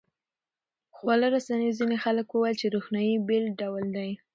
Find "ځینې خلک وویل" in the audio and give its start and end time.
1.79-2.55